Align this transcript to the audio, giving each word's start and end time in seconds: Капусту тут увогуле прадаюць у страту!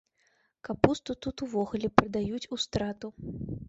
Капусту 0.69 1.17
тут 1.27 1.45
увогуле 1.49 1.93
прадаюць 2.01 2.45
у 2.55 2.65
страту! 2.69 3.07